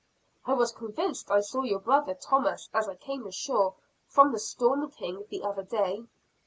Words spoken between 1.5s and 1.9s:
your